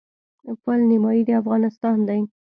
[0.61, 2.21] پل نیمايي د افغانستان دی.